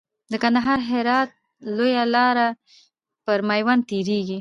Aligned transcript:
د 0.31 0.33
کندهار 0.43 0.79
هرات 0.89 1.29
لاره 1.35 1.75
لويه 1.77 2.03
لار 2.15 2.37
پر 3.25 3.39
ميوند 3.49 3.83
تيريږي. 3.89 4.37